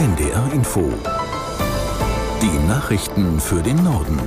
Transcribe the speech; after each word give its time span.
NDR 0.00 0.50
Info. 0.54 0.90
Die 2.40 2.66
Nachrichten 2.66 3.38
für 3.38 3.62
den 3.62 3.84
Norden. 3.84 4.18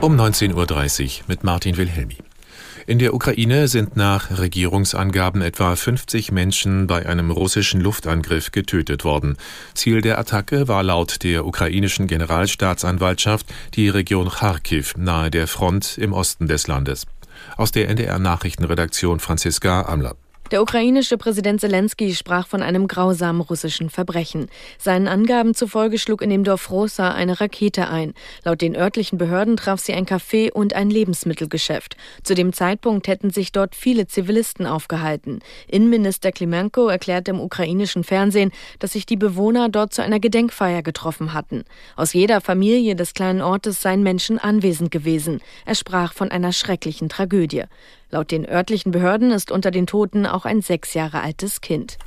Um 0.00 0.18
19.30 0.18 0.54
Uhr 1.18 1.24
mit 1.26 1.44
Martin 1.44 1.76
Wilhelmi. 1.76 2.16
In 2.86 2.98
der 2.98 3.12
Ukraine 3.12 3.68
sind 3.68 3.96
nach 3.98 4.38
Regierungsangaben 4.38 5.42
etwa 5.42 5.76
50 5.76 6.32
Menschen 6.32 6.86
bei 6.86 7.04
einem 7.04 7.30
russischen 7.30 7.82
Luftangriff 7.82 8.50
getötet 8.50 9.04
worden. 9.04 9.36
Ziel 9.74 10.00
der 10.00 10.18
Attacke 10.18 10.66
war 10.66 10.82
laut 10.82 11.22
der 11.22 11.44
ukrainischen 11.44 12.06
Generalstaatsanwaltschaft 12.06 13.44
die 13.74 13.90
Region 13.90 14.30
Kharkiv 14.30 14.96
nahe 14.96 15.30
der 15.30 15.48
Front 15.48 15.98
im 15.98 16.14
Osten 16.14 16.48
des 16.48 16.66
Landes. 16.66 17.06
Aus 17.58 17.72
der 17.72 17.90
NDR 17.90 18.18
Nachrichtenredaktion 18.18 19.20
Franziska 19.20 19.82
Amler. 19.82 20.16
Der 20.50 20.60
ukrainische 20.60 21.16
Präsident 21.16 21.62
Zelensky 21.62 22.14
sprach 22.14 22.46
von 22.46 22.62
einem 22.62 22.86
grausamen 22.86 23.40
russischen 23.40 23.88
Verbrechen. 23.88 24.48
Seinen 24.78 25.08
Angaben 25.08 25.54
zufolge 25.54 25.98
schlug 25.98 26.20
in 26.20 26.28
dem 26.28 26.44
Dorf 26.44 26.70
Rosa 26.70 27.12
eine 27.12 27.40
Rakete 27.40 27.88
ein. 27.88 28.12
Laut 28.44 28.60
den 28.60 28.76
örtlichen 28.76 29.16
Behörden 29.16 29.56
traf 29.56 29.80
sie 29.80 29.94
ein 29.94 30.04
Café 30.04 30.52
und 30.52 30.74
ein 30.74 30.90
Lebensmittelgeschäft. 30.90 31.96
Zu 32.22 32.34
dem 32.34 32.52
Zeitpunkt 32.52 33.08
hätten 33.08 33.30
sich 33.30 33.52
dort 33.52 33.74
viele 33.74 34.06
Zivilisten 34.06 34.66
aufgehalten. 34.66 35.40
Innenminister 35.66 36.30
Klimenko 36.30 36.88
erklärte 36.88 37.30
im 37.30 37.40
ukrainischen 37.40 38.04
Fernsehen, 38.04 38.52
dass 38.80 38.92
sich 38.92 39.06
die 39.06 39.16
Bewohner 39.16 39.70
dort 39.70 39.94
zu 39.94 40.02
einer 40.02 40.20
Gedenkfeier 40.20 40.82
getroffen 40.82 41.32
hatten. 41.32 41.64
Aus 41.96 42.12
jeder 42.12 42.42
Familie 42.42 42.96
des 42.96 43.14
kleinen 43.14 43.40
Ortes 43.40 43.80
seien 43.80 44.02
Menschen 44.02 44.38
anwesend 44.38 44.90
gewesen. 44.90 45.40
Er 45.64 45.74
sprach 45.74 46.12
von 46.12 46.30
einer 46.30 46.52
schrecklichen 46.52 47.08
Tragödie. 47.08 47.64
Laut 48.14 48.30
den 48.30 48.48
örtlichen 48.48 48.92
Behörden 48.92 49.32
ist 49.32 49.50
unter 49.50 49.72
den 49.72 49.88
Toten 49.88 50.24
auch 50.24 50.44
ein 50.44 50.62
sechs 50.62 50.94
Jahre 50.94 51.20
altes 51.20 51.60
Kind. 51.60 51.98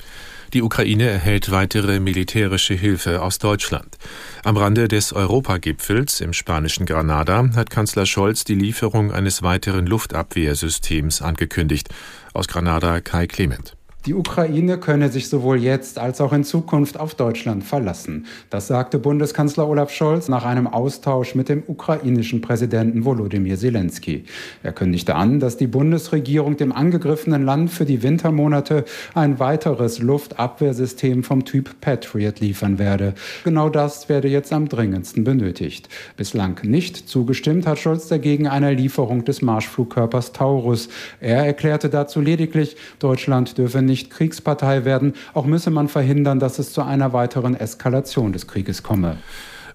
Die 0.54 0.62
Ukraine 0.62 1.04
erhält 1.04 1.52
weitere 1.52 2.00
militärische 2.00 2.76
Hilfe 2.76 3.22
aus 3.22 3.40
Deutschland. 3.40 3.98
Am 4.46 4.55
Rande 4.55 4.88
des 4.88 5.12
Europagipfels 5.12 6.22
im 6.22 6.32
spanischen 6.32 6.86
Granada 6.86 7.49
hat 7.58 7.70
Kanzler 7.70 8.05
Scholz 8.05 8.46
die 8.46 8.55
Lieferung 8.55 9.12
eines 9.12 9.44
weiteren 9.44 9.86
Luftabwehrsystems 9.86 11.22
angekündigt. 11.22 11.90
Aus 12.34 12.48
Granada 12.48 13.02
Kai 13.02 13.27
Clement. 13.27 13.77
Die 14.08 14.13
Ukraine 14.13 14.77
könne 14.77 15.10
sich 15.10 15.27
sowohl 15.27 15.62
jetzt 15.62 16.00
als 16.00 16.22
auch 16.22 16.32
in 16.32 16.46
Zukunft 16.46 16.98
auf 16.98 17.13
Deutschland 17.13 17.66
verlassen. 17.66 18.26
Das 18.49 18.68
sagte 18.68 18.99
Bundeskanzler 18.99 19.68
Olaf 19.68 19.91
Scholz 19.91 20.30
nach 20.30 20.46
einem 20.46 20.66
Austausch 20.66 21.36
mit 21.36 21.49
dem 21.49 21.62
ukrainischen 21.68 22.40
Präsidenten 22.40 23.04
Volodymyr 23.04 23.58
Zelensky. 23.58 24.24
Er 24.64 24.72
kündigte 24.72 25.16
an, 25.16 25.41
dass 25.41 25.58
die 25.58 25.68
Bundesregierung 25.68 26.55
dem 26.55 26.72
angegriffenen 26.72 27.44
Land 27.44 27.70
für 27.70 27.84
die 27.84 28.02
Wintermonate 28.02 28.86
ein 29.14 29.40
weiteres 29.40 29.99
Luftabwehrsystem 29.99 31.26
vom 31.26 31.44
Typ 31.44 31.82
Patriot 31.82 32.40
liefern 32.40 32.80
werde. 32.80 33.14
Genau 33.44 33.68
das 33.68 34.08
werde 34.08 34.30
jetzt 34.30 34.54
am 34.54 34.70
dringendsten 34.70 35.26
benötigt. 35.26 35.90
Bislang 36.16 36.62
nicht 36.64 37.10
zugestimmt 37.10 37.68
hat 37.68 37.77
Scholz 37.77 38.08
dagegen 38.08 38.48
einer 38.48 38.71
Lieferung 38.71 39.26
des 39.26 39.42
Marschflugkörpers 39.42 40.32
Taurus. 40.32 40.88
Er 41.20 41.46
erklärte 41.46 41.90
dazu 41.90 42.21
lediglich, 42.21 42.77
Deutschland 42.99 43.58
dürfe 43.58 43.82
nicht 43.82 43.96
nicht 43.98 44.12
Kriegspartei 44.12 44.85
werden. 44.85 45.13
Auch 45.34 45.45
müsse 45.45 45.71
man 45.71 45.87
verhindern, 45.87 46.40
dass 46.40 46.59
es 46.59 46.71
zu 46.71 46.84
einer 46.84 47.13
weiteren 47.13 47.55
Eskalation 47.55 48.31
des 48.31 48.45
Krieges 48.45 48.84
komme. 48.84 49.17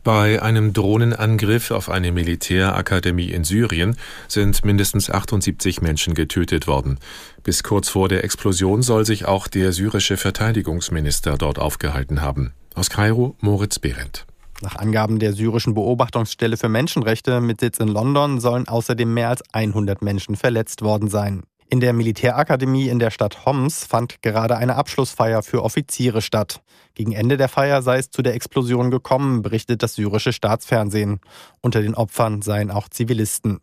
Bei 0.05 0.43
einem 0.43 0.73
Drohnenangriff 0.73 1.71
auf 1.71 1.89
eine 1.89 2.11
Militärakademie 2.11 3.31
in 3.31 3.45
Syrien 3.45 3.97
sind 4.27 4.65
mindestens 4.65 5.11
78 5.11 5.81
Menschen 5.81 6.15
getötet 6.15 6.67
worden. 6.67 6.99
Bis 7.45 7.63
kurz 7.63 7.89
vor 7.89 8.09
der 8.09 8.25
Explosion 8.25 8.83
soll 8.83 9.07
sich 9.07 9.27
auch 9.27 9.47
der 9.47 9.73
syrische 9.73 10.17
Verteidigungsminister 10.17 11.37
dort 11.39 11.59
aufgehalten 11.61 12.21
haben. 12.21 12.53
Aus 12.75 12.91
Kairo 12.91 13.37
Moritz 13.41 13.79
Behrendt. 13.79 14.27
Nach 14.61 14.77
Angaben 14.77 15.19
der 15.19 15.33
syrischen 15.33 15.75
Beobachtungsstelle 15.75 16.57
für 16.57 16.69
Menschenrechte 16.69 17.41
mit 17.41 17.61
Sitz 17.61 17.79
in 17.79 17.89
London 17.89 18.41
sollen 18.41 18.69
außerdem 18.69 19.13
mehr 19.13 19.29
als 19.29 19.43
100 19.53 20.03
Menschen 20.03 20.37
verletzt 20.37 20.83
worden 20.83 21.09
sein. 21.09 21.43
In 21.73 21.81
der 21.81 21.95
Militärakademie 21.95 22.91
in 22.91 22.99
der 22.99 23.11
Stadt 23.11 23.47
Homs 23.47 23.87
fand 23.87 24.21
gerade 24.21 24.59
eine 24.59 24.77
Abschlussfeier 24.77 25.43
für 25.43 25.63
Offiziere 25.63 26.21
statt. 26.21 26.61
Gegen 26.93 27.13
Ende 27.13 27.39
der 27.39 27.49
Feier 27.49 27.81
sei 27.81 27.97
es 27.97 28.11
zu 28.11 28.21
der 28.21 28.35
Explosion 28.35 28.91
gekommen, 28.91 29.41
berichtet 29.41 29.83
das 29.83 29.95
syrische 29.95 30.35
Staatsfernsehen. 30.35 31.21
Unter 31.63 31.81
den 31.81 31.95
Opfern 31.95 32.43
seien 32.43 32.71
auch 32.71 32.91
Zivilisten. 32.91 33.61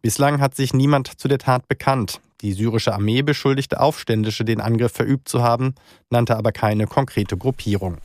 Bislang 0.00 0.40
hat 0.40 0.56
sich 0.56 0.74
niemand 0.74 1.20
zu 1.20 1.28
der 1.28 1.38
Tat 1.38 1.68
bekannt. 1.68 2.20
Die 2.40 2.52
syrische 2.52 2.92
Armee 2.94 3.22
beschuldigte 3.22 3.78
Aufständische, 3.78 4.44
den 4.44 4.60
Angriff 4.60 4.90
verübt 4.90 5.28
zu 5.28 5.44
haben, 5.44 5.76
nannte 6.10 6.36
aber 6.36 6.50
keine 6.50 6.88
konkrete 6.88 7.36
Gruppierung. 7.36 7.98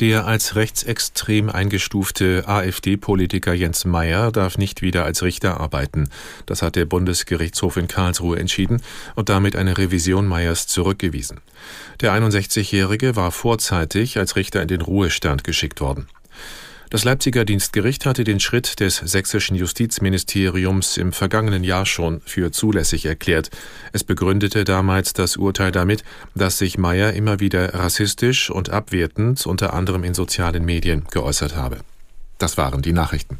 Der 0.00 0.26
als 0.26 0.56
rechtsextrem 0.56 1.48
eingestufte 1.48 2.44
AfD-Politiker 2.46 3.54
Jens 3.54 3.86
Meyer 3.86 4.30
darf 4.30 4.58
nicht 4.58 4.82
wieder 4.82 5.06
als 5.06 5.22
Richter 5.22 5.58
arbeiten. 5.58 6.10
Das 6.44 6.60
hat 6.60 6.76
der 6.76 6.84
Bundesgerichtshof 6.84 7.78
in 7.78 7.88
Karlsruhe 7.88 8.38
entschieden 8.38 8.82
und 9.14 9.30
damit 9.30 9.56
eine 9.56 9.78
Revision 9.78 10.26
Meyers 10.26 10.66
zurückgewiesen. 10.66 11.40
Der 12.02 12.12
61-Jährige 12.12 13.16
war 13.16 13.32
vorzeitig 13.32 14.18
als 14.18 14.36
Richter 14.36 14.60
in 14.60 14.68
den 14.68 14.82
Ruhestand 14.82 15.44
geschickt 15.44 15.80
worden. 15.80 16.08
Das 16.88 17.02
Leipziger 17.02 17.44
Dienstgericht 17.44 18.06
hatte 18.06 18.22
den 18.22 18.38
Schritt 18.38 18.78
des 18.78 18.96
sächsischen 18.96 19.56
Justizministeriums 19.56 20.96
im 20.96 21.12
vergangenen 21.12 21.64
Jahr 21.64 21.84
schon 21.84 22.20
für 22.24 22.52
zulässig 22.52 23.06
erklärt. 23.06 23.50
Es 23.92 24.04
begründete 24.04 24.62
damals 24.64 25.12
das 25.12 25.36
Urteil 25.36 25.72
damit, 25.72 26.04
dass 26.36 26.58
sich 26.58 26.78
Meyer 26.78 27.12
immer 27.12 27.40
wieder 27.40 27.74
rassistisch 27.74 28.50
und 28.50 28.70
abwertend 28.70 29.44
unter 29.46 29.74
anderem 29.74 30.04
in 30.04 30.14
sozialen 30.14 30.64
Medien 30.64 31.04
geäußert 31.10 31.56
habe. 31.56 31.78
Das 32.38 32.56
waren 32.56 32.82
die 32.82 32.92
Nachrichten. 32.92 33.38